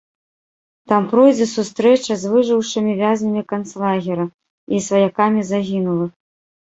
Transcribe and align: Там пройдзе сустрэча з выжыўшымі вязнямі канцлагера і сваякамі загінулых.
Там 0.91 1.03
пройдзе 1.11 1.47
сустрэча 1.51 2.13
з 2.23 2.33
выжыўшымі 2.33 2.97
вязнямі 3.03 3.43
канцлагера 3.55 4.25
і 4.75 4.83
сваякамі 4.87 5.41
загінулых. 5.51 6.11